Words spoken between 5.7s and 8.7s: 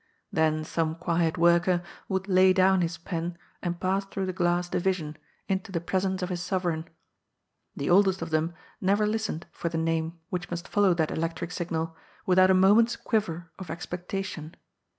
the presence of his sovereign. The oldest of them